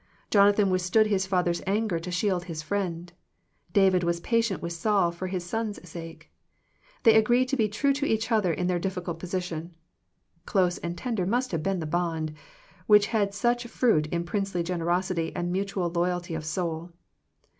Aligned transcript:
Jonathan 0.31 0.71
with 0.71 0.81
stood 0.81 1.05
his 1.05 1.27
father's 1.27 1.61
anger 1.67 1.99
to 1.99 2.09
shield 2.09 2.45
his 2.45 2.63
friend: 2.63 3.13
David 3.71 4.01
was 4.03 4.19
patient 4.19 4.59
with 4.59 4.73
Saul 4.73 5.11
for 5.11 5.27
his 5.27 5.43
son's 5.45 5.79
sake. 5.87 6.31
They 7.03 7.15
agreed 7.15 7.49
to 7.49 7.55
be 7.55 7.69
true 7.69 7.93
to 7.93 8.07
each 8.07 8.31
other 8.31 8.51
in 8.51 8.65
their 8.65 8.79
difficult 8.79 9.19
position. 9.19 9.75
Close 10.47 10.79
and 10.79 10.97
tender 10.97 11.27
must 11.27 11.51
have 11.51 11.61
been 11.61 11.81
the 11.81 11.85
bond, 11.85 12.33
which 12.87 13.05
had 13.13 13.35
such 13.35 13.67
fruit 13.67 14.07
in 14.07 14.23
princely 14.23 14.63
generosity 14.63 15.35
and 15.35 15.51
mutual 15.51 15.91
loyalty 15.91 16.33
of 16.33 16.45
soul. 16.45 16.89